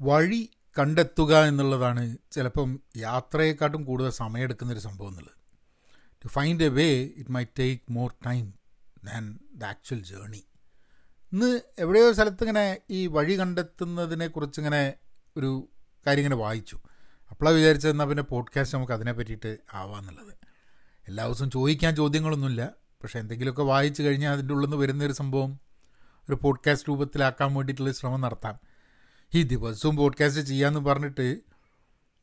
വഴി 0.00 0.50
കണ്ടെത്തുക 0.78 1.44
എന്നുള്ളതാണ് 1.44 2.16
ചിലപ്പം 2.32 2.80
യാത്രയെക്കാട്ടും 2.96 3.84
കൂടുതൽ 3.84 4.10
സമയമെടുക്കുന്നൊരു 4.10 4.80
സംഭവം 4.80 5.08
എന്നുള്ളത്. 5.08 5.34
To 6.24 6.28
find 6.28 6.64
a 6.64 6.68
way 6.68 7.10
it 7.16 7.30
may 7.30 7.44
take 7.44 7.92
more 7.92 8.14
time 8.26 8.54
than 9.04 9.38
the 9.54 9.64
actual 9.64 10.02
journey 10.02 10.44
ഇന്ന് 11.32 11.60
എവിടെയോ 11.78 12.12
സ്ഥലത്ത് 12.12 12.42
ഇങ്ങനെ 12.42 12.78
ഈ 12.90 13.06
വഴി 13.06 13.40
കണ്ടെത്തുന്നതിനെ 13.40 14.26
കുറിച്ച് 14.26 14.60
ഇങ്ങനെ 14.60 14.94
ഒരു 15.36 15.68
കാര്യം 16.06 16.20
ഇങ്ങനെ 16.20 16.36
വായിച്ചു. 16.36 16.80
അപ്പോഴാണ് 17.30 17.56
വിചാരിച്ചത് 17.56 17.90
എന്നാൽ 17.90 18.06
പിന്നെ 18.06 18.22
പോഡ്കാസ്റ്റ് 18.22 18.76
നമുക്ക് 18.76 18.92
അതിനെ 18.92 19.12
പറ്റിയിട്ട് 19.12 19.58
ആവാന്നുള്ളത് 19.74 20.34
എല്ലാ 21.08 21.26
ദിവസവും 21.26 21.50
ചോദിക്കാൻ 21.50 21.96
ചോദ്യങ്ങളൊന്നുമില്ല. 21.96 22.72
പക്ഷേ 23.02 23.18
എന്തെങ്കിലുമൊക്കെ 23.18 23.62
വായിച്ചു 23.62 24.02
കഴിഞ്ഞാൽ 24.02 24.32
അതിന്റെ 24.32 24.54
ഉള്ളിൽ 24.54 24.66
നിന്ന് 24.66 24.76
വരുന്നൊരു 24.76 25.12
സംഭവം 25.12 25.60
ഒരു 26.28 26.38
പോഡ്കാസ്റ്റ് 26.42 26.88
രൂപത്തിലാക്കാൻ 26.88 27.54
വേണ്ടിയിട്ടുള്ള 27.54 27.92
ശ്രമം 27.92 28.20
നടത്താം. 28.20 28.73
ഈ 29.34 29.42
ദിവസവും 29.42 29.96
പോഡ്കാസ്റ്റ് 29.96 30.42
ചെയ്യാമെന്ന് 30.42 30.80
പറഞ്ഞിട്ട് 30.80 31.40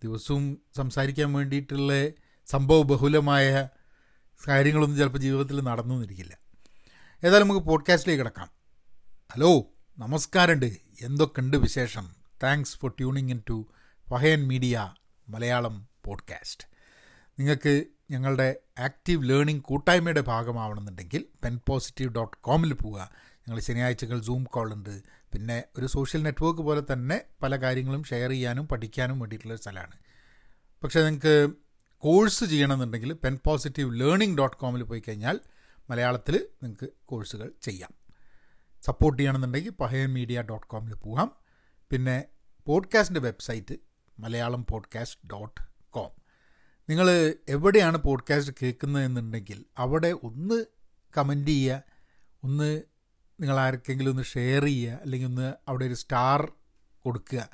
ദിവസവും 0.03 0.57
സംസാരിക്കാൻ 0.77 1.33
വേണ്ടിയിട്ടുള്ള 1.33 2.09
സംഭവ 2.45 2.81
ബഹുലമായ 2.81 3.69
കാര്യങ്ങളൊന്നും 4.47 4.97
ചിലപ്പോൾ 4.97 5.19
ജീവിതത്തിൽ 5.19 5.61
നടന്നു 5.61 5.95
എന്നിരിക്കില്ല 5.95 6.37
ഏതായാലും 7.23 7.47
നമുക്ക് 7.47 7.67
പോഡ്കാസ്റ്റിലേക്ക് 7.67 8.23
കിടക്കാം. 8.23 8.49
ഹലോ 9.33 9.67
നമസ്കാരമുണ്ട്. 9.99 10.77
എന്തൊക്കെയുണ്ട് 11.01 11.57
വിശേഷം? 11.57 12.15
Thanks 12.43 12.79
for 12.79 12.91
tuning 12.91 13.31
in 13.31 13.41
to 13.49 13.67
വഹയൻ 14.09 14.47
media 14.47 14.93
Malayalam 15.29 15.87
podcast 16.05 16.67
നിങ്ങൾക്ക് 17.39 17.85
ഞങ്ങളുടെ 18.11 18.55
ആക്റ്റീവ് 18.79 19.29
ലേണിംഗ് 19.29 19.61
കൂട്ടായ്മയുടെ 19.61 20.21
ഭാഗമാവണമെന്നുണ്ടെങ്കിൽ 20.21 21.25
പെൻ 21.43 21.59
പോസിറ്റീവ് 21.69 22.13
ഡോട്ട് 22.13 22.37
കോമിൽ 22.37 22.73
പോവുക. 22.73 23.09
ഞങ്ങൾ 23.47 23.59
ശനിയാഴ്ചകൾ 23.59 24.21
സൂം 24.21 24.43
കോൾ 24.43 24.73
ഉണ്ട്. 24.73 25.20
പിന്നെ 25.33 25.63
ഒരു 25.77 25.85
സോഷ്യൽ 25.85 26.23
നെറ്റ്വർക്ക് 26.23 26.61
പോലെ 26.61 26.93
തന്നെ 26.93 27.21
പല 27.43 27.55
കാര്യങ്ങളും 27.55 28.03
ഷെയർ 28.03 28.29
ചെയ്യാനും 28.29 28.67
പഠിക്കാനും 28.67 29.19
വേണ്ടിയിട്ടുള്ള 29.19 29.55
സ്ഥലമാണ്. 29.55 29.97
പക്ഷേ 30.83 31.01
നിങ്ങൾക്ക് 31.01 31.49
കോഴ്സ് 31.97 32.45
ചെയ്യണമെന്നുണ്ടെങ്കിൽ 32.45 33.13
പെൻ 33.13 33.39
പോസിറ്റീവ് 33.45 33.99
ലേണിംഗ് 33.99 34.37
ഡോട്ട് 34.37 34.57
കോമിൽ 34.57 34.83
പോയി 34.83 35.03
കഴിഞ്ഞാൽ 35.07 35.39
മലയാളത്തിൽ 35.89 36.47
നിങ്ങൾക്ക് 36.63 36.89
കോഴ്സുകൾ 37.05 37.51
ചെയ്യാം. 37.61 37.93
സപ്പോർട്ട് 38.85 39.19
ചെയ്യണമെന്നുണ്ടെങ്കിൽ 39.19 39.71
പഹയൻ 39.71 40.13
മീഡിയ 40.13 40.41
ഡോട്ട് 40.41 40.67
കോമിൽ 40.67 40.93
പോകാം. 40.95 41.31
പിന്നെ 41.89 42.25
പോഡ്കാസ്റ്റിന്റെ 42.65 43.21
website 43.21 43.75
Malayalam 44.19 44.65
podcast 44.69 45.27
dot 45.27 45.61
com 45.89 46.09
നിങ്ങൾ 46.89 47.35
എവിടെയാണ് 47.49 47.97
പോഡ്കാസ്റ്റ് 47.97 48.53
കേൾക്കുന്നതെന്നുണ്ടെങ്കിൽ 48.63 49.65
അവിടെ 49.77 50.11
ഒന്ന് 50.11 50.65
കമന്റ് 51.17 51.51
ചെയ്യുക 51.51 51.83
ഒന്ന് 52.43 52.81
നിങ്ങൾ 53.41 53.59
ആർക്കെങ്കിലും 53.59 54.11
ഒന്ന് 54.11 54.23
ഷെയർ 54.23 54.63
ചെയ്യുക 54.63 54.99
അല്ലെങ്കിൽ 55.01 55.27
ഒന്ന് 55.27 55.53
അവിടെ 55.67 55.85
ഒരു 55.85 55.93
സ്റ്റാർ 55.93 56.51
കൊടുക്കുക 56.99 57.49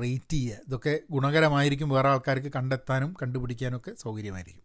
റേറ്റ് 0.00 0.32
ചെയ്യുക. 0.32 0.56
ഇതൊക്കെ 0.68 1.00
ഗുണകരമായിരിക്കും 1.10 1.88
വേറെ 1.88 2.08
ആൾക്കാർക്ക് 2.08 2.52
കണ്ടെത്താനും 2.56 3.16
കണ്ടുപിടിക്കാനും 3.22 3.76
ഒക്കെ 3.76 3.92
സൗകര്യമായിരിക്കും. 4.00 4.62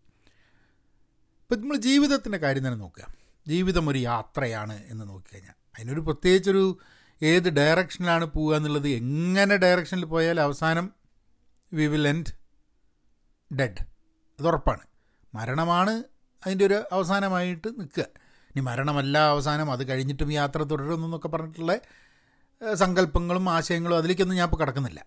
ഇപ്പം 1.42 1.62
നമ്മൾ 1.62 1.78
ജീവിതത്തിന്റെ 1.78 2.38
കാര്യം 2.38 2.66
തന്നെ 2.66 2.78
നോക്കുക. 2.78 3.08
ജീവിതം 3.48 3.90
ഒരു 3.90 3.98
യാത്രയാണ് 3.98 4.84
എന്ന് 4.88 5.10
നോക്കിക്കഴിഞ്ഞാൽ. 5.10 5.54
അതിനൊരു 5.78 6.00
പ്രത്യേകിച്ചൊരു 6.00 6.80
ഏത് 7.22 7.50
ഡയറക്ഷനിലാണ് 7.50 8.26
പോവുക 8.26 8.56
എന്നുള്ളത് 8.56 8.90
എങ്ങനെ 8.90 9.58
ഡയറക്ഷനിൽ 9.58 10.06
പോയാൽ 10.06 10.40
അവസാനം 10.40 10.92
വി 11.74 11.86
വിൽ 11.86 12.08
എൻഡ് 12.08 12.32
ഡെഡ് 13.56 13.82
അത് 14.40 14.48
ഉറപ്പാണ്. 14.48 14.80
മരണമാണ് 15.36 16.04
അതിന്റെ 16.46 16.66
ഒരു 16.66 16.84
അവസാനമായിട്ട് 16.92 17.68
നിൽക്കുക. 17.68 18.06
ഇനി 18.50 18.62
മരണമല്ല 18.62 19.18
അവസാനം 19.18 19.72
അത് 19.72 19.90
കഴിഞ്ഞിട്ടും 19.90 20.32
യാത്ര 20.32 20.60
തുടരുന്നു 20.64 20.92
തുടരുമെന്നൊക്കെ 20.92 21.28
പറഞ്ഞിട്ടുള്ള 21.28 21.74
സങ്കല്പങ്ങളും 22.76 23.50
ആശയങ്ങളും 23.50 23.98
അതിലേക്കൊന്നും 23.98 24.38
ഞാൻ 24.38 24.48
ഇപ്പോൾ 24.48 24.58
കിടക്കുന്നില്ല. 24.58 25.00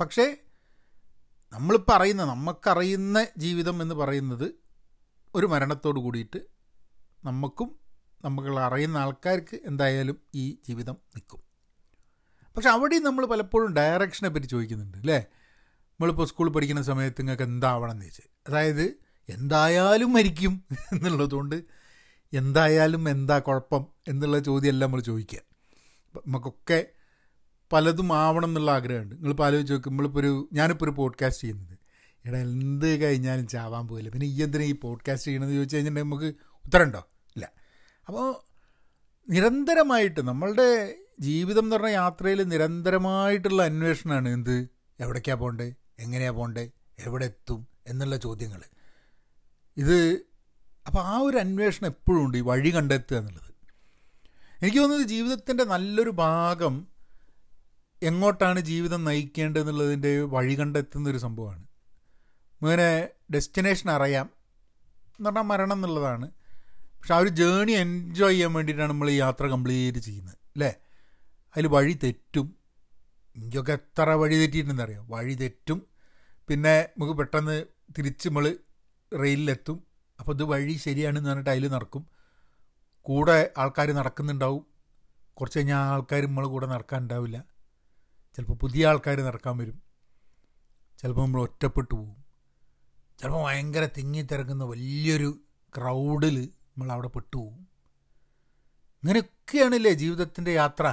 പക്ഷേ 0.00 0.26
നമ്മൾ 1.52 1.76
പറയുന്ന 1.90 2.22
നമുക്കറിയുന്ന 2.24 3.26
ജീവിതം 3.36 3.82
എന്ന് 3.82 3.94
പറയുന്നത് 3.94 4.46
ഒരു 5.34 5.46
മരണത്തോട് 5.46 5.98
കൂടിയിട്ട് 5.98 6.40
നമുക്കും 7.24 7.68
നമ്മൾ 8.24 8.60
അറിയുന്ന 8.60 8.96
ആൾക്കാർക്ക് 8.96 9.56
എന്തായാലും 9.66 10.16
ഈ 10.34 10.44
ജീവിതം 10.68 10.96
നിൽക്കും. 11.14 11.40
പക്ഷെ 12.56 12.68
അവിടെയും 12.68 13.02
നമ്മൾ 13.02 13.26
പലപ്പോഴും 13.26 13.74
ഡയറക്ഷനെ 13.74 14.28
പറ്റി 14.28 14.46
ചോദിക്കുന്നുണ്ട് 14.46 14.98
അല്ലേ? 14.98 15.18
നമ്മളിപ്പോൾ 16.00 16.26
സ്കൂളിൽ 16.26 16.52
പഠിക്കുന്ന 16.52 16.82
സമയത്ത് 16.82 17.20
നിങ്ങൾക്ക് 17.20 17.42
എന്താവണം 17.42 17.90
എന്ന് 17.90 18.04
ചോദിച്ചാൽ 18.04 18.28
അതായത് 18.48 18.86
എന്തായാലും 19.28 20.12
മരിക്കും 20.12 20.54
എന്നുള്ളതുകൊണ്ട് 20.92 21.56
എന്തായാലും 22.32 23.08
എന്താ 23.08 23.38
കുഴപ്പം 23.38 23.86
എന്നുള്ള 24.08 24.38
ചോദ്യമല്ല 24.38 24.84
നമ്മൾ 24.84 25.00
ചോദിക്കുക. 25.00 25.38
നമുക്കൊക്കെ 26.26 26.86
പലതും 27.72 28.12
ആവണം 28.12 28.48
എന്നുള്ള 28.48 28.70
ആഗ്രഹമുണ്ട്. 28.70 29.14
നിങ്ങളിപ്പോൾ 29.14 29.46
ആലോചിച്ച് 29.46 29.72
നോക്കും 29.72 29.90
നമ്മളിപ്പോൾ 29.90 30.20
ഒരു 30.20 30.48
ഞാനിപ്പോൾ 30.52 30.84
ഒരു 30.84 30.90
പോഡ്കാസ്റ്റ് 30.90 31.42
ചെയ്യുന്നത്. 31.42 31.78
എടാ 32.28 32.38
എന്ത് 32.38 32.86
കഴിഞ്ഞാലും 32.86 33.46
ചാവാൻ 33.46 33.88
പോയില്ല 33.88 34.10
പിന്നെ 34.10 34.26
ഈ 34.26 34.42
എന്തിനാ 34.42 34.64
ഈ 34.64 34.72
പോഡ്കാസ്റ്റ് 34.72 35.28
ചെയ്യണമെന്ന് 35.28 35.54
ചോദിച്ചു 35.54 35.76
കഴിഞ്ഞിട്ടുണ്ടെങ്കിൽ 35.76 36.18
നമുക്ക് 36.18 36.40
ഉത്തരമുണ്ടോ? 36.64 36.98
ഇല്ല. 37.36 37.52
അപ്പോൾ 38.08 38.46
നിരന്തരമായിട്ട് 39.28 40.28
നമ്മളുടെ 40.28 40.98
ജീവിതം 41.20 41.62
എന്ന് 41.62 41.76
പറഞ്ഞ 41.76 41.88
യാത്രയിൽ 41.88 42.42
നിരന്തരമായിട്ടുള്ള 42.42 43.62
അന്വേഷണമാണ് 43.62 44.28
എന്ത്? 44.28 44.68
എവിടേക്കാണ് 45.00 45.38
പോകണ്ടേ? 45.38 45.74
എങ്ങനെയാണ് 45.98 46.36
പോകണ്ടേ? 46.36 46.70
എവിടെ 46.98 47.24
എത്തും 47.24 47.66
എന്നുള്ള 47.86 48.16
ചോദ്യങ്ങൾ. 48.16 48.62
ഇത് 49.76 50.20
അപ്പോൾ 50.86 50.98
ആ 50.98 51.18
ഒരു 51.18 51.36
അന്വേഷണം 51.36 51.86
എപ്പോഴും 51.88 52.24
ഉണ്ട് 52.24 52.38
ഈ 52.38 52.40
വഴി 52.40 52.74
കണ്ടെത്തുക 52.74 53.16
എന്നുള്ളത്. 53.16 53.46
എനിക്ക് 54.62 54.78
തോന്നുന്നത് 54.78 55.08
ജീവിതത്തിന്റെ 55.08 55.64
നല്ലൊരു 55.64 56.10
ഭാഗം 56.10 56.86
എങ്ങോട്ടാണ് 58.02 58.60
ജീവിതം 58.60 59.04
നയിക്കേണ്ടതെന്നുള്ളതിന്റെ 59.04 60.20
വഴി 60.20 60.60
കണ്ടെത്തുന്ന 60.60 61.10
ഒരു 61.10 61.18
സംഭവമാണ്. 61.18 61.62
അങ്ങനെ 62.62 63.08
ഡെസ്റ്റിനേഷൻ 63.34 63.90
അറിയാം 63.90 64.30
എന്ന് 65.02 65.24
പറഞ്ഞാൽ 65.24 65.42
മരണം 65.42 65.72
എന്നുള്ളതാണ്. 65.72 66.30
പക്ഷെ 66.74 67.14
ആ 67.14 67.18
ഒരു 67.18 67.28
ജേണി 67.28 67.72
എൻജോയ് 67.72 68.32
ചെയ്യാൻ 68.32 68.52
വേണ്ടിയിട്ടാണ് 68.52 68.90
നമ്മൾ 68.90 69.10
ഈ 69.10 69.14
യാത്ര 69.14 69.46
കംപ്ലീറ്റ് 69.46 69.98
ചെയ്യുന്നത് 69.98 70.34
അല്ലേ? 70.34 70.74
അതിൽ 71.56 71.66
വഴി 71.66 71.98
തെറ്റും. 72.04 72.54
എനിക്കൊക്കെ 73.36 73.72
എത്ര 73.72 74.10
വഴി 74.10 74.36
തെറ്റിയിട്ടുണ്ടെന്നറിയാം 74.36 75.08
വഴി 75.08 75.34
തെറ്റും. 75.34 75.82
പിന്നെ 76.48 76.80
നമുക്ക് 76.82 77.12
പെട്ടെന്ന് 77.12 77.64
തിരിച്ച് 77.98 78.28
നമ്മൾ 78.28 78.56
റെയിലിലെത്തും 79.22 79.95
അപ്പോൾ 80.20 80.32
ഇത് 80.32 80.42
വഴി 80.42 80.72
ശരിയാണെന്ന് 80.72 81.30
പറഞ്ഞിട്ട് 81.30 81.50
അതിൽ 81.50 81.68
നടക്കും. 81.68 82.02
കൂടെ 83.06 83.52
ആൾക്കാർ 83.58 83.88
നടക്കുന്നുണ്ടാവും. 83.92 84.66
കുറച്ച് 85.34 85.58
കഴിഞ്ഞാൽ 85.58 85.76
ആൾക്കാർ 85.76 86.22
നമ്മൾ 86.26 86.46
കൂടെ 86.46 86.66
നടക്കാൻ 86.66 87.02
ഉണ്ടാവില്ല 87.02 87.38
ചിലപ്പോൾ 88.36 88.54
പുതിയ 88.54 88.88
ആൾക്കാർ 88.88 89.18
നടക്കാൻ 89.20 89.54
വരും. 89.58 89.82
ചിലപ്പോൾ 91.00 91.24
നമ്മൾ 91.24 91.40
ഒറ്റപ്പെട്ടു 91.40 91.94
പോകും 91.94 92.16
ചിലപ്പോൾ 93.20 93.42
ഭയങ്കര 93.44 93.84
തിങ്ങി 93.98 94.22
തിരക്കുന്ന 94.22 94.64
വലിയൊരു 94.64 95.30
ക്രൗഡിൽ 95.74 96.36
നമ്മൾ 96.44 96.92
അവിടെ 96.92 97.08
പെട്ടു 97.08 97.26
പെട്ടുപോകും 97.26 97.62
ഇങ്ങനെയൊക്കെയാണല്ലേ 99.02 99.92
ജീവിതത്തിന്റെ 99.92 100.52
യാത്ര. 100.52 100.86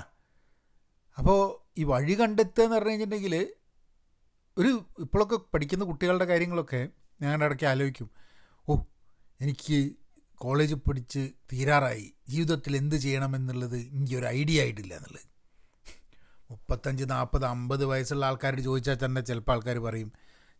അപ്പോൾ 1.17 1.39
ഈ 1.79 1.83
വഴി 1.83 2.19
കണ്ടെത്തുക 2.19 2.63
എന്ന് 2.63 2.75
പറഞ്ഞു 2.75 2.89
കഴിഞ്ഞിട്ടുണ്ടെങ്കിൽ 2.89 3.35
ഒരു 4.57 4.85
ഇപ്പോഴൊക്കെ 4.99 5.37
പഠിക്കുന്ന 5.53 5.85
കുട്ടികളുടെ 5.85 6.25
കാര്യങ്ങളൊക്കെ 6.25 6.89
ഞാൻ 7.21 7.43
ഇടയ്ക്ക് 7.43 7.65
ആലോചിക്കും. 7.65 8.09
എനിക്ക് 9.43 9.91
കോളേജ് 10.35 10.75
പഠിച്ച് 10.75 11.29
തീരാറായി. 11.53 12.13
ജീവിതത്തിൽ 12.29 12.77
എന്ത് 12.77 12.95
ചെയ്യണമെന്നുള്ളത് 12.95 13.77
എനിക്കൊരു 13.77 14.25
ഐഡിയ 14.25 14.61
ആയിട്ടില്ല 14.61 14.93
എന്നുള്ളത്. 14.93 15.33
മുപ്പത്തഞ്ച് 16.51 17.03
നാൽപ്പത് 17.07 17.45
അമ്പത് 17.45 17.85
വയസ്സുള്ള 17.85 18.25
ആൾക്കാരോട് 18.25 18.61
ചോദിച്ചാൽ 18.61 18.97
തന്നെ 19.05 19.21
ചിലപ്പോൾ 19.21 19.51
ആൾക്കാർ 19.51 19.77
പറയും 19.77 20.13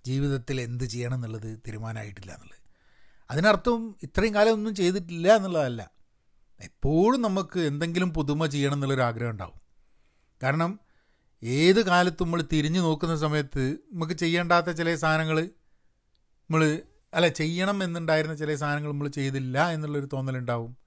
ജീവിതത്തിൽ 0.06 0.62
എന്ത് 0.62 0.84
ചെയ്യണം 0.84 1.16
എന്നുള്ളത് 1.16 1.58
തീരുമാനമായിട്ടില്ല 1.58 2.32
എന്നുള്ളത്. 2.32 2.60
അതിനർത്ഥം 3.32 3.96
ഇത്രയും 4.04 4.36
കാലം 4.36 4.54
ഒന്നും 4.54 4.76
ചെയ്തിട്ടില്ല 4.76 5.36
എന്നുള്ളതല്ല. 5.36 5.92
എപ്പോഴും 6.62 7.22
നമുക്ക് 7.22 7.60
എന്തെങ്കിലും 7.60 8.14
പുതുമ 8.14 8.46
ചെയ്യണം 8.46 8.74
എന്നുള്ളൊരു 8.74 9.02
ആഗ്രഹം 9.02 9.30
ഉണ്ടാവും. 9.30 9.62
കാരണം 10.44 10.80
ഏത് 11.44 11.86
കാലത്തും 11.86 12.28
നമ്മൾ 12.28 12.44
തിരിഞ്ഞു 12.54 12.80
നോക്കുന്ന 12.80 13.16
സമയത്ത് 13.16 13.78
നമുക്ക് 13.94 14.14
ചെയ്യേണ്ടാത്ത 14.14 14.68
ചില 14.68 14.96
സാധനങ്ങൾ 14.96 15.44
നമ്മൾ 16.42 16.82
അല്ല 17.14 17.28
ചെയ്യണം 17.28 17.84
എന്നുണ്ടായിരുന്ന 17.84 18.36
ചില 18.36 18.56
സാധനങ്ങൾ 18.56 18.92
നമ്മൾ 18.92 19.08
ചെയ്തില്ല 19.08 19.70
എന്നുള്ളൊരു 19.70 20.10
തോന്നലുണ്ടാവും. 20.14 20.78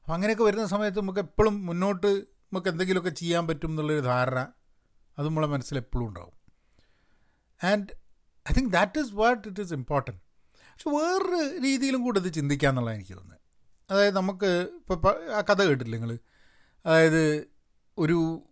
അപ്പം 0.00 0.14
അങ്ങനെയൊക്കെ 0.14 0.44
വരുന്ന 0.44 0.66
സമയത്ത് 0.66 0.98
നമുക്ക് 0.98 1.18
എപ്പോഴും 1.18 1.66
മുന്നോട്ട് 1.66 2.06
നമുക്ക് 2.16 2.68
എന്തെങ്കിലുമൊക്കെ 2.68 3.10
ചെയ്യാൻ 3.10 3.46
പറ്റും 3.46 3.70
എന്നുള്ളൊരു 3.70 4.00
ധാരണ 4.00 4.38
അത് 5.18 5.26
നമ്മളെ 5.26 5.46
മനസ്സിൽ 5.46 5.76
എപ്പോഴും 5.76 6.08
ഉണ്ടാവും. 6.08 6.34
And 7.64 7.86
I 8.50 8.54
think 8.54 8.72
that 8.72 8.98
is 8.98 9.12
what 9.12 9.48
it 9.48 9.60
is 9.60 9.74
important 9.74 10.20
പക്ഷെ 10.72 10.90
വേറൊരു 10.90 11.58
രീതിയിലും 11.62 12.02
കൂടെ 12.02 12.18
ഇത് 12.18 12.32
ചിന്തിക്കാമെന്നുള്ളതാണ് 12.32 12.98
എനിക്ക് 12.98 13.12
തോന്നുന്നത്. 13.12 13.40
അതായത് 13.90 14.16
നമുക്ക് 14.16 14.68
ഇപ്പോൾ 14.90 15.32
ആ 15.32 15.40
കഥ 15.40 15.62
കേട്ടില്ല 15.62 15.96
നിങ്ങൾ 15.96 16.18
അതായത് 16.86 17.48
ഒരു 17.98 18.42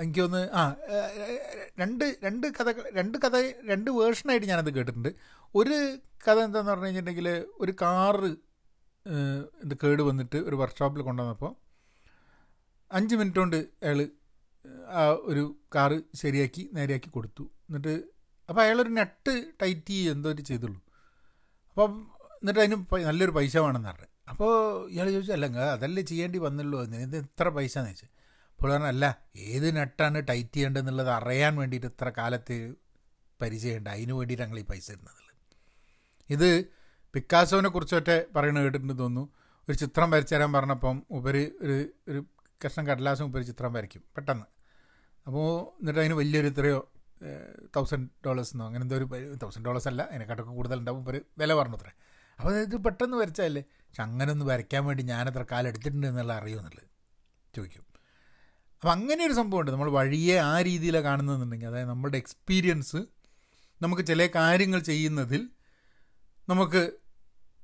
എനിക്ക് 0.00 0.20
ഒന്ന് 0.20 0.50
ആ 0.52 0.62
രണ്ട് 1.80 2.04
രണ്ട് 2.24 2.46
കഥ 2.58 2.68
രണ്ട് 2.98 3.18
കഥ 3.18 3.36
രണ്ട് 3.70 3.90
വേർഷനായിട്ട് 3.90 4.46
ഞാനത് 4.46 4.70
കേട്ടിട്ടുണ്ട്. 4.74 5.10
ഒരു 5.54 5.76
കഥ 6.28 6.38
എന്താന്ന് 6.38 6.70
പറഞ്ഞു 6.70 6.86
കഴിഞ്ഞിട്ടുണ്ടെങ്കിൽ 6.86 7.28
ഒരു 7.60 7.72
കാറ് 7.82 8.30
ഇത് 9.64 9.74
കേട് 9.82 10.02
വന്നിട്ട് 10.02 10.36
ഒരു 10.36 10.56
വർക്ക്ഷോപ്പിൽ 10.56 11.02
കൊണ്ടുവന്നപ്പോൾ 11.02 11.52
അഞ്ച് 12.90 13.14
മിനിറ്റ് 13.14 13.38
കൊണ്ട് 13.38 13.56
അയാൾ 13.56 14.00
ആ 14.88 15.02
ഒരു 15.30 15.44
കാറ് 15.74 15.96
ശരിയാക്കി 16.16 16.70
നേരെയാക്കി 16.72 17.10
കൊടുത്തു. 17.10 17.44
എന്നിട്ട് 17.68 17.94
അപ്പോൾ 18.48 18.62
അയാളൊരു 18.62 18.88
നെട്ട് 18.88 19.34
ടൈറ്റ് 19.62 19.92
എന്തോ 19.92 20.30
ഒരു 20.30 20.42
ചെയ്തുള്ളൂ. 20.42 20.80
അപ്പോൾ 21.70 21.86
എന്നിട്ട് 22.40 22.60
അതിന് 22.60 22.76
നല്ലൊരു 23.06 23.30
പൈസ 23.30 23.56
വേണമെന്ന് 23.56 23.88
പറഞ്ഞു. 23.88 24.10
അപ്പോൾ 24.30 24.52
ഇയാൾ 24.90 25.06
ചോദിച്ചു 25.10 25.32
അല്ലെങ്കിൽ 25.32 25.60
അതല്ലേ 25.60 26.02
ചെയ്യേണ്ടി 26.02 26.38
വന്നുള്ളൂ? 26.38 26.82
ഇത് 26.82 27.16
എത്ര 27.16 27.48
പൈസ 27.48 27.78
എന്ന് 27.78 27.90
ചോദിച്ചു. 27.90 28.08
അപ്പോൾ 28.56 28.70
പറഞ്ഞു 28.72 28.88
അല്ല 28.92 29.04
ഏത് 29.36 29.76
നെട്ടാണ് 29.76 30.18
ടൈറ്റ് 30.28 30.54
ചെയ്യേണ്ടതെന്നുള്ളത് 30.54 31.10
അറിയാൻ 31.18 31.56
വേണ്ടിയിട്ട് 31.56 31.86
ഇത്ര 31.86 32.08
കാലത്ത് 32.18 32.56
പരിചയമുണ്ട്. 33.42 33.90
അതിന് 33.90 34.12
വേണ്ടിയിട്ട് 34.12 34.44
ഞങ്ങൾ 34.44 34.58
ഈ 34.58 34.66
പൈസ 34.70 34.90
ഇടുന്നത് 34.90 35.20
ഇത് 36.30 36.48
പിക്കാസോനെ 37.14 37.68
കുറിച്ചൊക്കെ 37.68 38.16
പറയുന്നത് 38.36 38.64
കേട്ടിട്ടുണ്ട് 38.64 38.94
തോന്നുന്നു. 39.02 39.24
ഒരു 39.68 39.76
ചിത്രം 39.82 40.08
വരച്ചു 40.10 40.34
തരാൻ 40.34 40.50
പറഞ്ഞപ്പം 40.52 40.96
ഉപരി 41.10 41.42
ഒരു 41.64 41.76
ഒരു 42.08 42.20
കഷ്ണം 42.64 42.84
കടലാസം 42.88 43.24
ഉപരി 43.30 43.44
ചിത്രം 43.50 43.72
വരയ്ക്കും 43.76 44.02
പെട്ടെന്ന്. 44.16 44.46
അപ്പോൾ 45.26 45.46
എന്നിട്ട് 45.80 46.00
അതിന് 46.00 46.14
വലിയൊരു 46.14 46.48
ഇത്രയോ 46.52 46.80
തൗസൻഡ് 47.76 48.08
ഡോളേഴ്സ് 48.26 48.52
എന്നോ 48.54 48.64
അങ്ങനെ 48.66 48.82
എന്തോ 48.86 48.96
ഒരു 48.96 49.06
തൗസൻഡ് 49.42 49.64
ഡോളേഴ്സ് 49.66 49.88
അല്ല 49.88 50.02
അതിനെക്കാട്ടൊക്കെ 50.10 50.54
കൂടുതലുണ്ടാവും 50.58 51.08
ഒരു 51.10 51.20
വില 51.38 51.54
പറഞ്ഞു 51.54 51.78
അത്രേ. 51.78 51.92
അപ്പോൾ 52.38 52.52
ഇത് 52.66 52.76
പെട്ടെന്ന് 52.86 53.16
വരച്ചാലേ 53.16 53.62
പക്ഷെ 53.86 54.02
അങ്ങനെ 54.02 54.30
ഒന്ന് 54.32 54.46
വരയ്ക്കാൻ 54.50 54.82
വേണ്ടി 54.86 55.02
ഞാനത്ര 55.12 55.42
കാലം 55.52 55.68
എടുത്തിട്ടുണ്ട് 55.68 56.06
എന്നുള്ള 56.06 56.32
അറിയുമെന്നുള്ളത് 56.40 56.88
ചോദിക്കും. 57.54 57.84
അപ്പം 58.84 58.92
അങ്ങനെ 58.92 59.26
ഒരു 59.26 59.32
സംഭവമുണ്ട്. 59.32 59.70
നമ്മൾ 59.70 59.90
വഴിയെ 59.90 60.38
ആ 60.38 60.60
രീതിയിലാണ് 60.60 61.04
കാണുന്നതെന്നുണ്ടെങ്കിൽ 61.04 61.66
അതായത് 61.66 61.88
നമ്മുടെ 61.88 62.16
എക്സ്പീരിയൻസ് 62.16 62.96
നമുക്ക് 63.82 64.02
ചില 64.02 64.28
കാര്യങ്ങൾ 64.34 64.80
ചെയ്യുന്നതിൽ 64.80 65.48
നമുക്ക് 66.48 66.92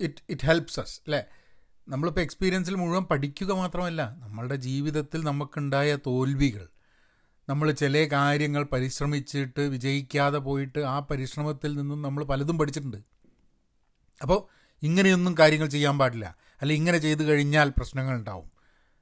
ഇറ്റ് 0.00 0.22
ഇറ്റ് 0.30 0.46
ഹെൽപ്സ് 0.46 0.80
അസ് 0.80 1.00
അല്ലേ? 1.00 1.24
നമ്മളിപ്പോൾ 1.88 2.20
എക്സ്പീരിയൻസിൽ 2.20 2.74
മുഴുവൻ 2.74 3.02
പഠിക്കുക 3.02 3.52
മാത്രമല്ല 3.52 4.14
നമ്മളുടെ 4.18 4.54
ജീവിതത്തിൽ 4.54 5.24
നമുക്കുണ്ടായ 5.24 5.98
തോൽവികൾ 6.06 6.68
നമ്മൾ 7.48 7.72
ചില 7.72 8.08
കാര്യങ്ങൾ 8.12 8.62
പരിശ്രമിച്ചിട്ട് 8.62 9.60
വിജയിക്കാതെ 9.60 10.38
പോയിട്ട് 10.38 10.78
ആ 10.78 10.98
പരിശ്രമത്തിൽ 10.98 11.76
നിന്നും 11.76 12.02
നമ്മൾ 12.02 12.24
പലതും 12.24 12.58
പഠിച്ചിട്ടുണ്ട്. 12.58 12.96
അപ്പോൾ 14.22 14.70
ഇങ്ങനെയൊന്നും 14.82 15.38
കാര്യങ്ങൾ 15.38 15.68
ചെയ്യാൻ 15.68 15.98
പാടില്ല. 15.98 16.36
അല്ലെങ്കിൽ 16.60 16.82
ഇങ്ങനെ 16.82 16.98
ചെയ്തു 16.98 17.22
കഴിഞ്ഞാൽ 17.22 17.68
പ്രശ്നങ്ങൾ 17.68 18.14
ഉണ്ടാവും. 18.14 18.50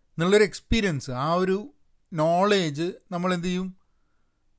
എന്നുള്ളൊരു 0.09 0.45
എക്സ്പീരിയൻസ് 0.45 1.11
ആ 1.11 1.33
ഒരു 1.33 1.75
നോളേജ് 2.13 2.93
നമ്മൾ 3.13 3.35
എന്ത് 3.35 3.47
ചെയ്യും? 3.47 3.77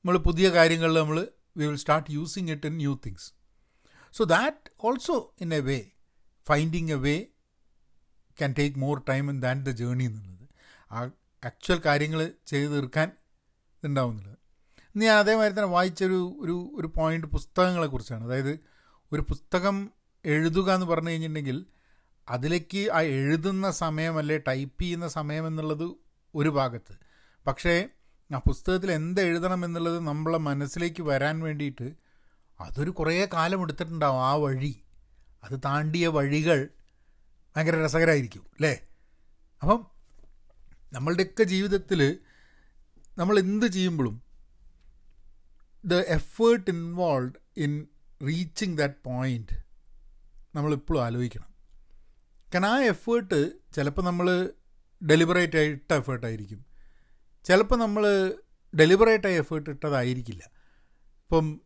നമ്മൾ 0.05 0.17
പുതിയ 0.17 0.49
കാര്യങ്ങളിൽ 0.49 0.99
നമ്മൾ 0.99 1.27
we 1.57 1.65
will 1.65 1.75
start 1.75 2.11
using 2.11 2.51
it 2.51 2.67
in 2.67 2.75
new 2.75 2.99
things 3.05 3.33
so 4.13 4.23
that 4.23 4.71
also 4.83 5.35
in 5.41 5.53
a 5.53 5.59
way 5.59 5.91
finding 6.47 6.91
a 6.91 6.95
way 6.95 7.27
can 8.37 8.55
take 8.59 8.79
more 8.79 9.03
time 9.09 9.29
in 9.29 9.41
than 9.41 9.63
the 9.63 9.69
journey 9.69 10.03
എന്നുള്ളത്. 10.03 10.49
ആ 10.91 11.09
ആക്ച്വൽ 11.45 11.81
കാര്യങ്ങൾ 11.85 12.33
ചെയ്ത് 12.47 12.71
തീർക്കാൻ 12.71 13.11
ഇതുണ്ടാവുന്നുള്ളത് 13.77 14.37
ഞാൻ 14.97 15.17
അതേമാതിരി 15.17 15.53
തന്നെ 15.53 15.69
വായിച്ചൊരു 15.69 16.37
ഒരു 16.39 16.71
ഒരു 16.75 16.87
പോയിന്റ് 16.87 17.27
പുസ്തകങ്ങളെക്കുറിച്ചാണ് 17.27 18.23
അതായത് 18.23 18.59
ഒരു 19.11 19.21
പുസ്തകം 19.21 19.91
എഴുതുക 20.25 20.73
എന്ന് 20.73 20.85
പറഞ്ഞു 20.85 21.09
കഴിഞ്ഞിട്ടുണ്ടെങ്കിൽ 21.09 21.65
അതിലേക്ക് 22.29 22.91
ആ 22.91 23.01
എഴുതുന്ന 23.01 23.71
സമയമല്ലേ 23.71 24.37
ടൈപ്പ് 24.37 24.81
ചെയ്യുന്ന 24.83 25.07
സമയം 25.07 25.47
എന്നുള്ളത് 25.47 25.95
ഒരു 26.35 26.49
ഭാഗത്ത്. 26.49 27.08
പക്ഷേ 27.47 27.89
ആ 28.35 28.37
പുസ്തകത്തിൽ 28.37 28.91
എന്ത് 28.91 29.21
എഴുതണം 29.21 29.65
എന്നുള്ളത് 29.65 29.99
നമ്മളെ 29.99 30.37
മനസ്സിലേക്ക് 30.37 31.03
വരാൻ 31.03 31.39
വേണ്ടിയിട്ട് 31.39 31.93
അതൊരു 32.59 32.89
കുറേ 32.89 33.29
കാലം 33.33 33.61
എടുത്തിട്ടുണ്ടാവും 33.61 34.23
ആ 34.23 34.33
വഴി. 34.33 34.83
അത് 35.43 35.59
താണ്ടിയ 35.65 36.07
വഴികൾ 36.07 36.69
ഭയങ്കര 37.55 37.85
രസകരമായിരിക്കും 37.85 38.41
അല്ലേ? 38.41 38.87
അപ്പം 39.61 39.87
നമ്മളുടെയൊക്കെ 40.93 41.43
ജീവിതത്തിൽ 41.43 42.19
നമ്മൾ 43.17 43.39
എന്ത് 43.39 43.65
ചെയ്യുമ്പോഴും 43.65 44.21
the 45.85 45.93
effort 45.93 46.71
involve 46.71 47.33
in 47.57 47.87
reaching 48.27 48.77
that 48.77 49.03
point 49.03 49.55
നമ്മളിപ്പോഴും 50.55 51.03
ആലോചിക്കണം. 51.03 51.49
കാരണം 52.53 52.67
ആ 52.67 52.79
എഫേർട്ട് 52.79 53.51
ചിലപ്പോൾ 53.73 54.01
നമ്മൾ 54.01 54.53
ഡെലിബറേറ്റ് 55.01 55.57
ആയിട്ട് 55.57 55.93
എഫേർട്ടായിരിക്കും 55.93 56.68
ചിലപ്പോൾ 57.45 57.75
നമ്മൾ 57.75 58.03
ഡെലിബറേറ്റ് 58.75 59.27
ആയ 59.27 59.37
എഫേർട്ട് 59.37 59.69
ഇട്ടതായിരിക്കില്ല. 59.69 60.43
ഇപ്പം 61.23 61.61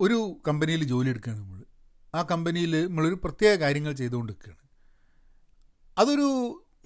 ഒരു 0.00 0.40
കമ്പനിയിൽ 0.48 0.84
ജോലി 0.84 1.08
എടുക്കുകയാണ് 1.08 1.40
നമ്മൾ 1.40 1.64
ആ 2.14 2.22
കമ്പനിയിൽ 2.22 2.86
നമ്മളൊരു 2.86 3.14
പ്രത്യേക 3.14 3.54
കാര്യങ്ങൾ 3.58 3.92
ചെയ്തുകൊണ്ട് 3.92 4.32
നിൽക്കുകയാണ് 4.32 4.68
അതൊരു 5.98 6.28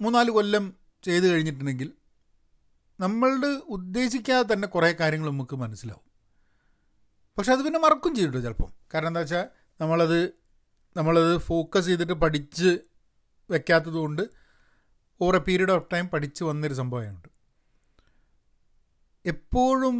മൂന്നാൽ 0.01 0.29
കൊല്ലം 0.29 0.75
ചെയ്ത് 1.03 1.27
കഴിഞ്ഞിട്ടുണ്ടെങ്കിൽ 1.27 1.93
നമ്മളുടെ 2.99 3.47
ഉദ്ദേശിക്കാതെ 3.47 4.53
തന്നെ 4.53 4.67
കുറേ 4.67 4.95
കാര്യങ്ങൾ 4.99 5.27
നമുക്ക് 5.27 5.55
മനസ്സിലാവും. 5.55 6.05
പക്ഷെ 7.37 7.51
അത് 7.51 7.61
പിന്നെ 7.63 7.79
മറക്കും 7.79 8.15
ചെയ്യും 8.15 8.41
ചിലപ്പം. 8.41 8.71
കാരണം 8.93 9.07
എന്താ 9.07 9.19
വെച്ചാൽ 9.19 9.45
നമ്മളത് 9.81 10.33
നമ്മളത് 10.97 11.37
ഫോക്കസ് 11.37 11.85
ചെയ്തിട്ട് 11.85 12.13
പഠിച്ച് 12.13 12.79
വെക്കാത്തത് 13.49 13.93
കൊണ്ട് 13.93 14.21
over 15.21 15.35
a 15.35 15.39
period 15.39 15.71
of 15.71 15.87
time 15.93 16.07
പഠിച്ച് 16.07 16.43
വന്നൊരു 16.43 16.73
സംഭവമായുണ്ട്. 16.73 17.36
എപ്പോഴും 19.27 19.95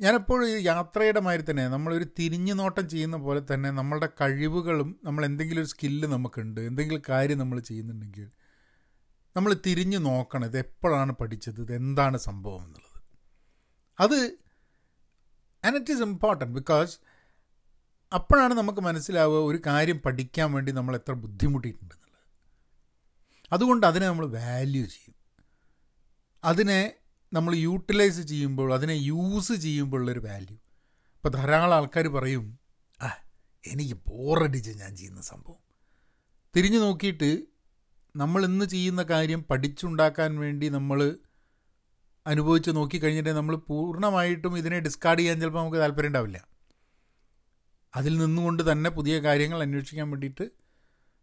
ഞാനെപ്പോഴും 0.00 0.46
ഈ 0.48 0.56
യാത്രയുടെ 0.64 1.20
മാതിരി 1.20 1.42
തന്നെ 1.50 1.68
നമ്മളൊരു 1.68 2.06
തിരിഞ്ഞു 2.18 2.54
നോട്ടം 2.54 2.88
ചെയ്യുന്ന 2.88 3.16
പോലെ 3.16 3.40
തന്നെ 3.50 3.70
നമ്മളുടെ 3.70 4.08
കഴിവുകളും 4.20 4.88
നമ്മൾ 5.04 5.22
എന്തെങ്കിലും 5.24 5.60
ഒരു 5.62 5.70
സ്കില്ല് 5.72 6.06
നമുക്കുണ്ട് 6.06 6.60
എന്തെങ്കിലും 6.60 7.02
കാര്യം 7.08 7.38
നമ്മൾ 7.38 7.58
ചെയ്യുന്നുണ്ടെങ്കിൽ 7.60 8.26
നമ്മൾ 9.36 9.52
തിരിഞ്ഞു 9.66 9.98
നോക്കണം 9.98 10.46
ഇത് 10.46 10.58
എപ്പോഴാണ് 10.58 11.12
പഠിച്ചത് 11.12 11.60
ഇത് 11.60 11.72
എന്താണ് 11.74 12.16
സംഭവം 12.26 12.62
എന്നുള്ളത്. 12.66 13.00
അത് 13.98 14.18
and 15.64 15.76
it 15.76 15.92
is 15.92 16.04
important 16.08 16.54
because 16.54 16.92
അപ്പോഴാണ് 18.12 18.54
നമുക്ക് 18.54 18.80
മനസ്സിലാവുക 18.80 19.40
ഒരു 19.50 19.58
കാര്യം 19.66 19.98
പഠിക്കാൻ 19.98 20.52
വേണ്ടി 20.52 20.72
നമ്മൾ 20.72 20.94
എത്ര 20.96 21.14
ബുദ്ധിമുട്ടിയിട്ടുണ്ടെന്നുള്ളത് 21.24 22.22
അതുകൊണ്ട് 23.52 23.84
അതിനെ 23.86 24.06
നമ്മൾ 24.06 24.26
വാല്യൂ 24.38 24.84
ചെയ്യും. 24.86 25.16
അതിനെ 26.44 26.80
നമ്മൾ 27.32 27.54
യൂട്ടിലൈസ് 27.54 28.20
ചെയ്യുമ്പോൾ 28.20 28.74
അതിനെ 28.74 28.92
യൂസ് 28.92 29.52
ചെയ്യുമ്പോഴുള്ളൊരു 29.52 30.20
വാല്യൂ 30.20 30.56
ഇപ്പോൾ 31.16 31.28
ധാരാളം 31.28 31.74
ആൾക്കാർ 31.74 32.08
പറയും 32.08 32.58
ആ 33.02 33.10
എനിക്ക് 33.64 33.94
ബോറടിച്ച് 33.94 34.70
ഞാൻ 34.70 34.96
ചെയ്യുന്ന 34.96 35.20
സംഭവം. 35.20 35.58
തിരിഞ്ഞു 36.56 36.78
നോക്കിയിട്ട് 36.78 37.42
നമ്മൾ 38.16 38.44
ഇന്ന് 38.44 38.64
ചെയ്യുന്ന 38.64 39.02
കാര്യം 39.02 39.44
പഠിച്ചുണ്ടാക്കാൻ 39.50 40.38
വേണ്ടി 40.38 40.68
നമ്മൾ 40.68 41.18
അനുഭവിച്ച് 42.26 42.70
നോക്കിക്കഴിഞ്ഞിട്ടുണ്ടെങ്കിൽ 42.70 43.40
നമ്മൾ 43.40 43.56
പൂർണമായിട്ടും 43.56 44.58
ഇതിനെ 44.58 44.80
ഡിസ്കാർഡ് 44.80 45.18
ചെയ്യാൻ 45.18 45.40
ചിലപ്പോൾ 45.40 45.58
നമുക്ക് 45.58 45.76
താല്പര്യം 45.76 46.08
ഉണ്ടാവില്ല. 46.08 46.48
അതിൽ 47.96 48.18
നിന്നുകൊണ്ട് 48.18 48.72
തന്നെ 48.72 48.90
പുതിയ 48.90 49.18
കാര്യങ്ങൾ 49.18 49.62
അന്വേഷിക്കാൻ 49.62 50.10
വേണ്ടിയിട്ട് 50.10 50.50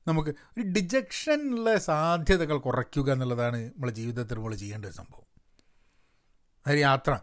നമുക്ക് 0.08 0.30
ഒരു 0.30 0.62
ഡിജക്ഷനുള്ള 0.62 1.78
സാധ്യതകൾ 1.78 2.58
കുറയ്ക്കുക 2.58 3.12
എന്നുള്ളതാണ് 3.12 3.66
നമ്മളെ 3.66 3.94
ജീവിതത്തിൽ 3.94 4.36
നമ്മൾ 4.36 4.56
ചെയ്യേണ്ട 4.56 4.86
ഒരു 4.86 4.94
സംഭവം. 4.94 5.33
അതായത് 6.66 6.82
യാത്ര. 6.82 7.20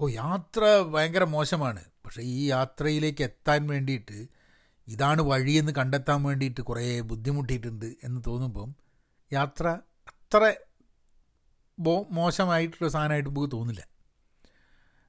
ഓ 0.00 0.08
യാത്ര 0.08 0.78
ഭയങ്കര 0.80 1.24
മോശമാണ്. 1.24 1.84
പക്ഷേ 2.04 2.22
ഈ 2.22 2.46
യാത്രയിലേക്ക് 2.46 3.24
എത്താൻ 3.24 3.66
വേണ്ടിയിട്ട് 3.66 4.26
ഇതാണ് 4.88 5.22
വഴിയെന്ന് 5.22 5.72
കണ്ടെത്താൻ 5.72 6.22
വേണ്ടിയിട്ട് 6.22 6.60
കുറേ 6.60 7.00
ബുദ്ധിമുട്ടിയിട്ടുണ്ട് 7.00 7.94
എന്ന് 8.04 8.22
തോന്നുമ്പം 8.26 8.74
യാത്ര 9.32 9.68
അത്ര 10.08 10.54
ബോ 11.78 12.06
മോശമായിട്ടുള്ള 12.10 12.88
സാധനമായിട്ട് 12.88 13.30
നമുക്ക് 13.30 13.52
തോന്നില്ല. 13.52 13.86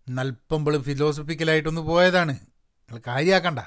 നൽപ്പമ്പോൾ 0.09 0.77
ഫിലോസഫിക്കലായിട്ടൊന്ന് 0.77 1.81
പോയതാണ്. 1.81 2.31
നിങ്ങൾ 2.31 3.01
കാര്യമാക്കണ്ട 3.07 3.59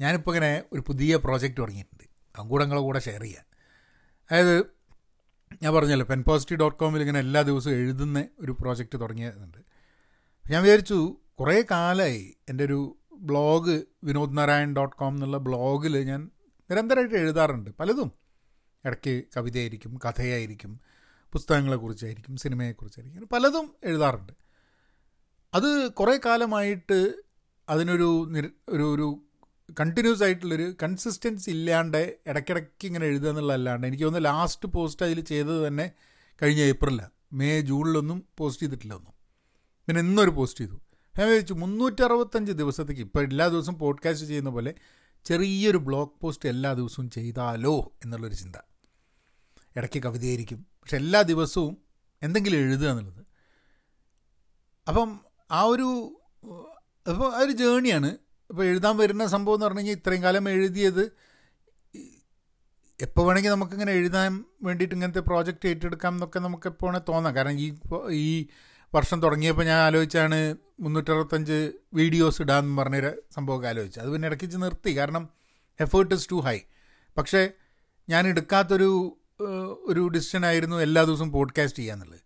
ഞാനിപ്പോൾ 0.00 0.30
ഇങ്ങനെ 0.30 0.62
ഒരു 0.72 0.80
പുതിയ 0.80 1.16
പ്രോജക്റ്റ് 1.16 1.60
തുടങ്ങിയിട്ടുണ്ട്. 1.60 2.04
അതും 2.04 2.48
കൂടെ 2.48 2.64
കൂടെ 2.64 2.98
ഷെയർ 2.98 3.22
ചെയ്യാം. 3.22 3.44
അതായത് 4.30 4.77
ഞാൻ 5.62 5.74
പറഞ്ഞല്ലോ 5.74 6.06
പെൻ 6.06 6.24
പോസിറ്റീവ് 6.28 6.60
ഡോട്ട് 6.60 6.78
കോമിൽ 6.78 7.00
ഇങ്ങനെ 7.00 7.18
എല്ലാ 7.18 7.42
ദിവസവും 7.42 7.74
എഴുതുന്ന 7.74 8.24
ഒരു 8.40 8.56
പ്രോജക്റ്റ് 8.60 9.00
തുടങ്ങിയതുണ്ട്. 9.00 9.58
ഞാൻ 10.50 10.62
വിചാരിച്ചു 10.62 11.16
കുറേ 11.40 11.64
കാലമായി 11.70 12.36
എന്റെ 12.48 12.64
ഒരു 12.64 12.98
blog 13.12 13.82
Vinod 14.04 14.38
Narayan 14.38 14.76
dot 14.76 14.96
com 14.96 15.14
എന്നുള്ള 15.14 15.38
ബ്ലോഗിൽ 15.38 15.98
ഞാൻ 15.98 16.30
നിരന്തരമായിട്ട് 16.70 17.14
എഴുതാറുണ്ട്. 17.14 17.70
പലതും. 17.80 18.12
ഇടയ്ക്ക് 18.84 19.22
കവിതയായിരിക്കും 19.36 19.98
കഥയായിരിക്കും 20.04 20.80
പുസ്തകങ്ങളെക്കുറിച്ചായിരിക്കും 21.32 22.36
സിനിമയെക്കുറിച്ചായിരിക്കും. 22.36 23.28
പലതും 23.32 23.74
എഴുതാറുണ്ട്. 23.84 24.32
അത് 25.54 25.92
കുറേ 25.92 26.20
കാലമായിട്ട് 26.26 27.14
അതിനൊരു 27.68 28.28
ഒരു 28.68 28.82
ഒരു 28.92 29.24
കണ്ടിന്യൂസ് 29.80 30.22
ആയിട്ടുള്ളൊരു 30.22 30.74
കൺസിസ്റ്റൻസി 30.82 31.50
ഇല്ലാണ്ട് 31.50 32.18
ഇടയ്ക്കിടയ്ക്ക് 32.26 32.86
ഇങ്ങനെ 32.86 33.06
എഴുതുക 33.06 33.28
എന്നുള്ളതല്ലാണ്ട് 33.28 33.86
എനിക്ക് 33.86 34.04
തോന്നുന്നു 34.04 34.28
ലാസ്റ്റ് 34.28 34.68
പോസ്റ്റ് 34.68 35.06
അതിൽ 35.06 35.20
ചെയ്തത് 35.20 35.66
തന്നെ 35.66 35.92
കഴിഞ്ഞ 36.42 36.60
ഏപ്രിലാണ് 36.60 37.10
മെയ് 37.32 37.60
ജൂണിലൊന്നും 37.60 38.24
പോസ്റ്റ് 38.38 38.62
ചെയ്തിട്ടില്ല 38.62 38.94
ഒന്നും. 38.94 39.12
പിന്നെ 39.86 40.00
ഇന്നൊരു 40.00 40.30
പോസ്റ്റ് 40.30 40.60
ചെയ്തു. 40.60 40.80
ഞാൻ 41.18 41.28
ചോദിച്ചു 41.28 41.54
മുന്നൂറ്ററുപത്തഞ്ച് 41.54 42.52
ദിവസത്തേക്ക് 42.52 43.02
ഇപ്പോൾ 43.02 43.24
എല്ലാ 43.24 43.48
ദിവസവും 43.48 43.78
പോഡ്കാസ്റ്റ് 43.78 44.26
ചെയ്യുന്ന 44.26 44.50
പോലെ 44.50 44.74
ചെറിയൊരു 45.24 45.78
ബ്ലോഗ് 45.78 46.20
പോസ്റ്റ് 46.20 46.48
എല്ലാ 46.48 46.72
ദിവസവും 46.72 47.10
ചെയ്താലോ 47.10 47.92
എന്നുള്ളൊരു 48.04 48.34
ചിന്ത. 48.34 48.56
ഇടയ്ക്ക് 49.76 50.02
കവിതയായിരിക്കും. 50.02 50.66
പക്ഷെ 50.82 50.96
എല്ലാ 50.96 51.22
ദിവസവും 51.22 51.78
എന്തെങ്കിലും 52.22 52.58
എഴുതുക 52.58 52.88
എന്നുള്ളത്. 52.88 53.26
അപ്പം 54.88 55.20
ആ 55.50 55.62
ഒരു 55.62 56.20
അപ്പോൾ 57.10 57.34
ആ 57.34 57.38
ഒരു 57.38 57.52
ജേണിയാണ് 57.52 58.16
ഇപ്പോൾ 58.50 58.64
എഴുതാൻ 58.64 58.96
വരുന്ന 58.96 59.26
സംഭവം 59.26 59.54
എന്ന് 59.54 59.66
പറഞ്ഞു 59.66 59.78
കഴിഞ്ഞാൽ 59.78 59.94
ഇത്രയും 59.94 60.22
കാലം 60.22 60.48
എഴുതിയത് 60.48 61.12
എപ്പോൾ 63.00 63.26
വേണമെങ്കിൽ 63.26 63.50
നമുക്കിങ്ങനെ 63.50 63.92
എഴുതാൻ 63.92 64.44
വേണ്ടിയിട്ട് 64.62 64.94
ഇങ്ങനത്തെ 64.94 65.20
പ്രോജക്റ്റ് 65.20 65.68
ഏറ്റെടുക്കാം 65.68 66.12
എന്നൊക്കെ 66.12 66.38
നമുക്ക് 66.38 66.68
എപ്പോൾ 66.68 66.86
വേണമെങ്കിൽ 66.86 67.12
തോന്നാം. 67.12 67.34
കാരണം 67.34 67.58
ഈ 67.58 67.78
ഈ 68.10 68.48
വർഷം 68.94 69.22
തുടങ്ങിയപ്പോൾ 69.22 69.64
ഞാൻ 69.64 69.78
ആലോചിച്ചാണ് 69.78 70.56
മുന്നൂറ്ററുപത്തഞ്ച് 70.80 71.72
വീഡിയോസ് 71.94 72.42
ഇടാമെന്ന് 72.42 72.82
പറഞ്ഞൊരു 72.82 73.22
സംഭവമൊക്കെ 73.34 73.68
ആലോചിച്ചു 73.68 74.00
അത് 74.00 74.10
പിന്നെ 74.12 74.26
ഇടയ്ക്ക് 74.26 74.62
നിർത്തി. 74.62 74.98
കാരണം 74.98 75.28
എഫേർട്ട് 75.80 76.14
ഇസ് 76.14 76.30
ടു 76.30 76.34
ഹൈ 76.34 76.58
പക്ഷേ 77.16 77.50
ഞാൻ 78.08 78.26
എടുക്കാത്തൊരു 78.26 79.18
ഒരു 79.86 80.08
ഡിസിഷൻ 80.08 80.46
ആയിരുന്നു 80.46 80.76
എല്ലാ 80.76 81.04
ദിവസവും 81.04 81.32
പോഡ്കാസ്റ്റ് 81.32 81.78
ചെയ്യാന്നുള്ളത് 81.78 82.20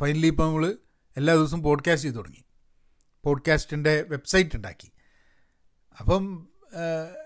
ഫൈനലി 0.00 0.26
ഇപ്പോൾ 0.26 0.46
നമ്മൾ 0.46 0.78
എല്ലാ 1.16 1.34
ദിവസവും 1.34 1.62
പോഡ്കാസ്റ്റ് 1.62 2.08
ചെയ്ത് 2.08 2.18
തുടങ്ങി. 2.18 2.44
പോഡ്കാസ്റ്റിന്റെ 3.24 4.02
വെബ്സൈറ്റ് 4.02 4.56
ഉണ്ടാക്കി. 4.56 4.92
അപ്പം 6.00 6.48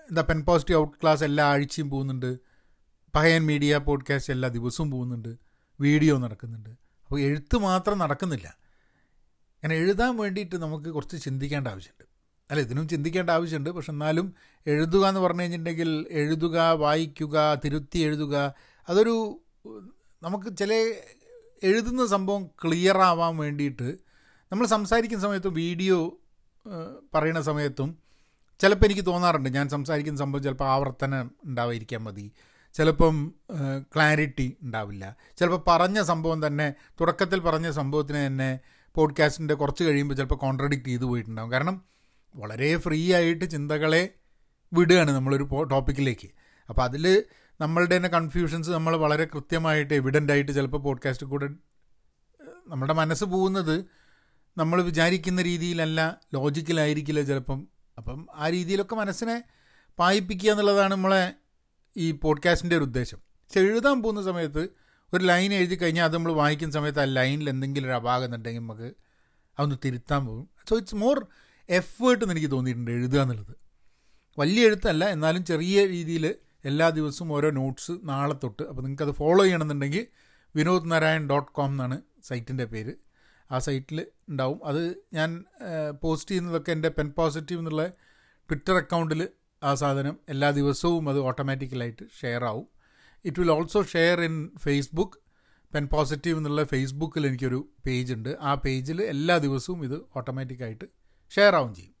എന്താ 0.09 0.21
പെൻ 0.21 0.41
പോസിറ്റീവ് 0.41 0.79
ഔട്ട് 0.79 0.97
ക്ലാസ് 1.01 1.23
എല്ലാ 1.23 1.43
ആഴ്ചയും 1.45 1.89
പോകുന്നുണ്ട്. 1.89 2.39
പഹയൻ 3.15 3.45
മീഡിയ 3.45 3.77
പോഡ്കാസ്റ്റ് 3.77 4.33
എല്ലാ 4.33 4.49
ദിവസവും 4.49 4.91
പോകുന്നുണ്ട്. 4.91 5.35
വീഡിയോ 5.81 6.17
നടക്കുന്നുണ്ട്. 6.17 6.69
അപ്പോൾ 6.69 7.19
എഴുത്ത് 7.19 7.57
മാത്രം 7.57 7.97
നടക്കുന്നില്ല. 7.97 8.47
അങ്ങനെ 9.55 9.75
എഴുതാൻ 9.75 10.17
വേണ്ടിയിട്ട് 10.17 10.55
നമുക്ക് 10.55 10.89
കുറച്ച് 10.89 11.23
ചിന്തിക്കേണ്ട 11.23 11.67
ആവശ്യമുണ്ട്. 11.67 12.05
അല്ല 12.51 12.61
ഇതിനും 12.61 12.87
ചിന്തിക്കേണ്ട 12.87 13.29
ആവശ്യമുണ്ട്. 13.29 13.69
പക്ഷെ 13.69 13.91
എന്നാലും 13.91 14.33
എഴുതുക 14.67 15.07
എന്ന് 15.07 15.21
പറഞ്ഞു 15.21 15.41
കഴിഞ്ഞിട്ടുണ്ടെങ്കിൽ 15.41 16.05
എഴുതുക 16.09 16.59
വായിക്കുക 16.59 17.61
തിരുത്തി 17.65 17.99
എഴുതുക 17.99 18.53
അതൊരു 18.89 19.39
നമുക്ക് 20.23 20.57
ചില 20.57 20.73
എഴുതുന്ന 21.63 22.07
സംഭവം 22.07 22.45
ക്ലിയർ 22.45 22.97
ആവാൻ 22.97 23.37
വേണ്ടിയിട്ട് 23.37 23.97
നമ്മൾ 24.51 24.65
സംസാരിക്കുന്ന 24.65 25.23
സമയത്തും 25.23 25.53
വീഡിയോ 25.53 26.17
പറയുന്ന 27.13 27.41
സമയത്തും 27.41 28.08
ചിലപ്പോൾ 28.59 28.85
എനിക്ക് 28.85 29.05
തോന്നാറുണ്ട് 29.05 29.49
ഞാൻ 29.49 29.69
സംസാരിക്കുന്ന 29.69 30.19
സംഭവം 30.19 30.43
ചിലപ്പോൾ 30.43 30.65
ആവർത്തനം 30.69 31.31
ഉണ്ടാവാതിരിക്കാൻ 31.45 32.03
മതി. 32.03 32.31
ചിലപ്പം 32.73 33.33
ക്ലാരിറ്റി 33.95 34.57
ഉണ്ടാവില്ല. 34.61 35.15
ചിലപ്പോൾ 35.37 35.63
പറഞ്ഞ 35.67 36.01
സംഭവം 36.01 36.47
തന്നെ 36.47 36.73
തുടക്കത്തിൽ 37.01 37.39
പറഞ്ഞ 37.39 37.71
സംഭവത്തിന് 37.71 38.27
തന്നെ 38.27 38.59
പോഡ്കാസ്റ്റിന്റെ 38.95 39.53
കുറച്ച് 39.53 39.83
കഴിയുമ്പോൾ 39.83 40.15
ചിലപ്പോൾ 40.15 40.35
കോൺട്രഡിക്റ്റ് 40.35 40.87
ചെയ്തു 40.87 41.05
പോയിട്ടുണ്ടാകും 41.05 41.51
കാരണം 41.51 41.81
വളരെ 42.35 42.77
ഫ്രീ 42.77 43.13
ആയിട്ട് 43.13 43.45
ചിന്തകളെ 43.45 44.09
വിടുകയാണ് 44.73 45.11
നമ്മളൊരു 45.11 45.43
ടോപ്പിക്കിലേക്ക് 45.71 46.29
അപ്പോൾ 46.69 46.81
അതിൽ 46.81 47.23
നമ്മളുടെ 47.61 47.95
തന്നെ 47.95 48.09
കൺഫ്യൂഷൻസ് 48.09 48.69
നമ്മൾ 48.69 48.95
വളരെ 48.95 49.25
കൃത്യമായിട്ട് 49.25 49.93
എവിഡന്റ് 49.93 50.33
ആയിട്ട് 50.33 50.51
ചിലപ്പോൾ 50.51 50.77
പോഡ്കാസ്റ്റ് 50.77 51.25
കൂടെ 51.25 51.47
നമ്മുടെ 52.67 52.93
മനസ്സ് 52.93 53.25
പോകുന്നത് 53.25 53.85
നമ്മൾ 54.57 54.81
വിചാരിക്കുന്ന 54.81 55.41
രീതിയിലല്ല 55.41 56.17
ലോജിക്കലായിരിക്കില്ല 56.33 57.21
ചിലപ്പം 57.21 57.67
അപ്പം 57.99 58.27
ആ 58.35 58.49
രീതിയിലൊക്കെ 58.49 58.95
മനസ്സിനെ 58.95 59.43
പായിപ്പിക്കുക 59.99 60.51
എന്നുള്ളതാണ് 60.51 60.91
നമ്മളെ 60.91 61.33
ഈ 61.97 62.11
പോഡ്കാസ്റ്റിന്റെ 62.11 62.75
ഒരു 62.75 62.83
ഉദ്ദേശം. 62.83 63.17
പക്ഷെ 63.17 63.59
എഴുതാൻ 63.59 64.01
പോകുന്ന 64.01 64.21
സമയത്ത് 64.21 64.69
ഒരു 65.13 65.25
ലൈൻ 65.25 65.53
എഴുതി 65.53 65.75
കഴിഞ്ഞാൽ 65.75 66.03
അത് 66.03 66.13
നമ്മൾ 66.13 66.31
വായിക്കുന്ന 66.31 66.73
സമയത്ത് 66.73 66.99
ആ 66.99 67.03
ലൈനിൽ 67.03 67.49
എന്തെങ്കിലും 67.49 67.87
ഒരു 67.87 67.93
അപാകം 67.93 68.25
എന്നുണ്ടെങ്കിൽ 68.25 68.59
നമുക്ക് 68.59 68.93
അതൊന്ന് 69.59 69.75
തിരുത്താൻ 69.85 70.25
പോകും. 70.25 70.49
സോ 70.69 70.77
ഇറ്റ്സ് 70.77 70.95
മോർ 70.95 71.27
എഫേർട്ട് 71.69 72.25
എന്ന് 72.25 72.33
എനിക്ക് 72.33 72.51
തോന്നിയിട്ടുണ്ട് 72.51 72.91
എഴുതുക 72.91 73.19
എന്നുള്ളത്. 73.19 73.55
വലിയ 74.39 74.65
എഴുത്തല്ല 74.65 75.05
എന്നാലും 75.05 75.45
ചെറിയ 75.45 75.85
രീതിയിൽ 75.85 76.35
എല്ലാ 76.65 76.89
ദിവസവും 76.89 77.33
ഓരോ 77.33 77.49
നോട്ട്സ് 77.49 77.91
നാളെ 78.03 78.33
തൊട്ട് 78.33 78.63
അപ്പോൾ 78.63 78.81
നിങ്ങൾക്കത് 78.81 79.15
ഫോളോ 79.15 79.43
ചെയ്യണമെന്നുണ്ടെങ്കിൽ 79.43 80.07
വിനോദ് 80.55 80.91
നാരായൺ 80.91 81.29
ഡോട്ട് 81.29 81.51
കോം 81.51 81.65
എന്നാണ് 81.65 82.01
സൈറ്റിന്റെ 82.23 82.65
പേര്. 82.65 82.93
ആ 83.51 83.59
സൈറ്റിൽ 83.59 84.05
ഉണ്ടാവും. 84.29 84.65
അത് 84.65 84.95
ഞാൻ 85.13 85.45
പോസ്റ്റ് 86.03 86.31
ചെയ്യുന്നതൊക്കെ 86.31 86.71
എന്റെ 86.71 86.89
പെൻ 86.89 87.13
പോസിറ്റീവ് 87.17 87.59
എന്നുള്ള 87.59 87.87
ട്വിറ്റർ 88.49 88.73
അക്കൗണ്ടിൽ 88.73 89.27
ആ 89.63 89.73
സാധനം 89.73 90.17
എല്ലാ 90.29 90.51
ദിവസവും 90.51 91.09
അത് 91.09 91.19
ഓട്ടോമാറ്റിക്കലായിട്ട് 91.19 92.03
ഷെയർ 92.21 92.43
ആവും 92.45 92.67
it 93.25 93.39
will 93.39 93.51
also 93.51 93.83
share 93.83 94.21
in 94.21 94.51
Facebook 94.57 95.17
pen 95.73 95.87
positive 95.87 96.37
എന്നുള്ള 96.37 96.63
ഫേസ്ബുക്കിൽ 96.63 97.27
എനിക്കൊരു 97.27 97.69
പേജ് 97.85 98.13
ഉണ്ട്. 98.13 98.37
ആ 98.41 98.55
പേജിൽ 98.55 99.01
എല്ലാ 99.01 99.37
ദിവസവും 99.37 99.83
ഇത് 99.83 100.01
ഓട്ടോമാറ്റിക്കായിട്ട് 100.15 100.85
ഷെയർ 101.35 101.55
ആവും 101.55 101.75
ചെയ്യും. 101.75 101.95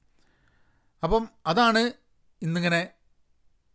അപ്പം 1.03 1.29
അതാണ് 1.45 1.91
ഇന്നിങ്ങനെ 2.41 2.79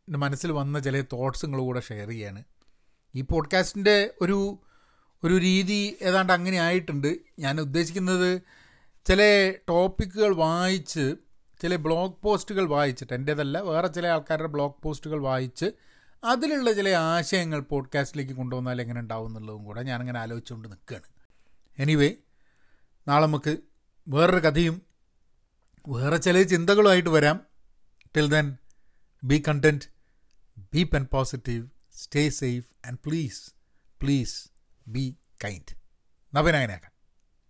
എന്റെ 0.08 0.18
മനസ്സിൽ 0.18 0.52
വന്ന 0.52 0.78
ചില 0.78 1.00
തോട്ട്സ് 1.12 1.46
കൂടെ 1.46 1.80
ഷെയർ 1.80 2.08
ചെയ്യാണ്. 2.08 2.44
ഈ 3.14 3.20
പോഡ്കാസ്റ്റിന്റെ 3.20 4.10
ഒരു 4.20 4.58
ഒരു 5.24 5.38
രീതി 5.38 5.96
ഏതാണ്ട് 6.02 6.32
അങ്ങനെ 6.32 6.56
ആയിട്ടുണ്ട്. 6.56 7.18
ഞാൻ 7.38 7.60
ഉദ്ദേശിക്കുന്നത് 7.60 8.42
ചില 9.06 9.52
ടോപ്പിക്കുകൾ 9.68 10.34
വായിച്ച് 10.34 11.16
ചില 11.62 11.76
ബ്ലോഗ് 11.76 12.14
പോസ്റ്റുകൾ 12.22 12.66
വായിച്ചിട്ട് 12.66 13.12
എന്റേതല്ല 13.12 13.58
വേറെ 13.58 13.86
ചില 13.86 14.06
ആൾക്കാരുടെ 14.06 14.48
ബ്ലോഗ് 14.48 14.82
പോസ്റ്റുകൾ 14.82 15.20
വായിച്ച് 15.20 15.70
അതിലുള്ള 16.24 16.72
ചില 16.72 16.88
ആശയങ്ങൾ 16.88 17.60
പോഡ്കാസ്റ്റിലേക്ക് 17.60 18.32
കൊണ്ടുവന്നാൽ 18.32 18.80
എങ്ങനെ 18.80 19.00
ഉണ്ടാവും 19.00 19.26
എന്നുള്ളതും 19.26 19.64
കൂടെ 19.64 19.82
ഞാനങ്ങനെ 19.82 20.20
ആലോചിച്ചുകൊണ്ട് 20.20 20.68
നിൽക്കുകയാണ്. 20.68 21.06
എനിവേ 21.78 22.14
നാളെ 23.08 23.26
നമുക്ക് 23.26 23.56
വേറൊരു 24.08 24.46
കഥയും 24.46 24.82
വേറെ 25.88 26.16
ചില 26.16 26.42
ചിന്തകളുമായിട്ട് 26.42 27.10
വരാം. 27.10 27.40
Till 28.16 28.28
then 28.28 28.56
be 29.24 29.42
content 29.48 29.84
be 30.58 30.82
pen 30.82 31.06
positive 31.12 31.68
stay 31.94 32.28
safe 32.28 32.86
and 32.86 32.98
please 33.06 33.52
please 34.02 34.53
be 34.86 35.16
kind. 35.38 35.74
Na 36.32 36.42
pinanganaka. 36.42 36.93